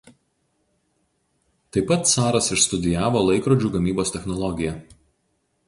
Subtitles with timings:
[1.77, 4.77] Taip pat caras išstudijavo laikrodžių gamybos technologiją.